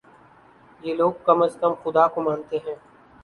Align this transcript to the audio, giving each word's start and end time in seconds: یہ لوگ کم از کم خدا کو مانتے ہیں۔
یہ 0.83 0.93
لوگ 0.93 1.13
کم 1.25 1.39
از 1.45 1.53
کم 1.61 1.73
خدا 1.83 2.07
کو 2.13 2.19
مانتے 2.21 2.57
ہیں۔ 2.65 2.75